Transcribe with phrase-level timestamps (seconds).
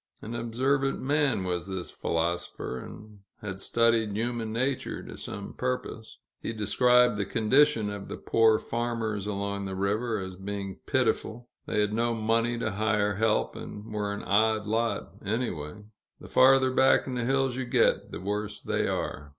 [0.23, 6.17] An observant man was this philosopher, and had studied human nature to some purpose.
[6.41, 11.81] He described the condition of the poor farmers along the river, as being pitiful; they
[11.81, 15.83] had no money to hire help, and were an odd lot, anyway
[16.19, 19.29] the farther back in the hills you get, the worse they are.